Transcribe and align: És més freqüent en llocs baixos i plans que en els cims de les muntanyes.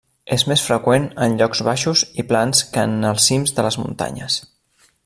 És 0.35 0.43
més 0.51 0.61
freqüent 0.69 1.05
en 1.25 1.35
llocs 1.41 1.61
baixos 1.67 2.03
i 2.23 2.27
plans 2.33 2.65
que 2.73 2.89
en 2.91 2.97
els 3.13 3.31
cims 3.33 3.57
de 3.61 3.69
les 3.69 3.79
muntanyes. 3.85 4.43